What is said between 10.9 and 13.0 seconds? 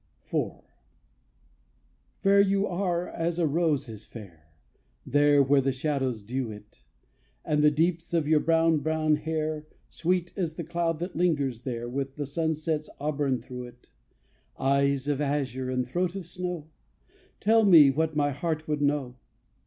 that lingers there With the sunset's